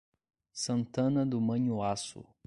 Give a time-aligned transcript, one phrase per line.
[0.51, 2.25] Santana do Manhuaçu